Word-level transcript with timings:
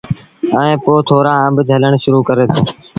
ائيٚݩ 0.57 0.81
پو 0.83 0.93
ٿورآ 1.07 1.31
آݩب 1.43 1.55
جھلڻ 1.69 1.93
شرو 2.03 2.19
ڪري 2.27 2.45
دو۔ 2.53 2.61